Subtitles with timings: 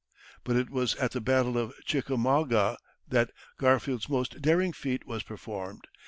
[0.43, 5.85] But it was at the battle of Chickamauga that Garfield's most daring feat was performed.